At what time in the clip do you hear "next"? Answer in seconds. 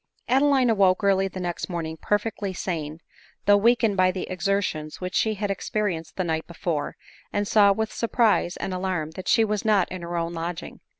1.39-1.69